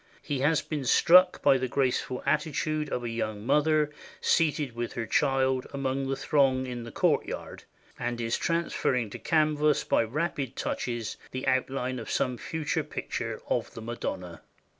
[0.23, 5.05] He has been struck by the graceful attitude of a young mother seated with her
[5.05, 7.65] child among the throng in the courtyard,
[7.99, 13.39] and is transfer ring to canvas by rapid touches the outline of some future picture
[13.47, 14.41] of the Madonna.